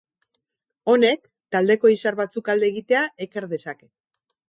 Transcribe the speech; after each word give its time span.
Honek, 0.93 1.29
taldeko 1.57 1.93
izar 1.99 2.19
batzuk 2.23 2.53
alde 2.55 2.71
egitea 2.75 3.05
ekar 3.29 3.51
dezake. 3.57 3.93